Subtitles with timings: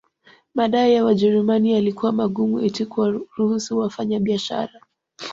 [0.55, 4.81] Madai ya Wajerumani yalikuwa magumu eti kuwaruhusu wafanyabiashara